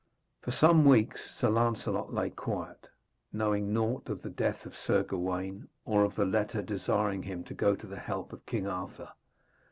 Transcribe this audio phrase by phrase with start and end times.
[0.41, 2.87] For some weeks Sir Lancelot lay quiet,
[3.31, 7.53] knowing naught of the death of Sir Gawaine or of the letter desiring him to
[7.53, 9.09] go to the help of King Arthur.